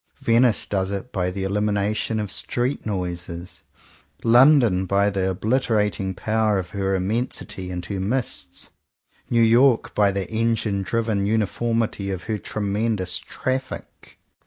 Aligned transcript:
Venice 0.17 0.65
does 0.65 0.89
it 0.89 1.11
by 1.11 1.29
the 1.29 1.43
elimination 1.43 2.19
of 2.19 2.31
street 2.31 2.87
noises; 2.87 3.61
London 4.23 4.87
by 4.87 5.11
the 5.11 5.29
obliterating 5.29 6.15
power 6.15 6.57
of 6.57 6.71
her 6.71 6.95
immensity 6.95 7.69
and 7.69 7.85
her 7.85 7.99
mists; 7.99 8.71
New 9.29 9.43
York 9.43 9.93
by 9.93 10.11
the 10.11 10.27
engine 10.31 10.81
driven 10.81 11.27
uniformity 11.27 12.09
of 12.09 12.23
her 12.23 12.39
tremendous 12.39 13.19
traffic. 13.19 14.17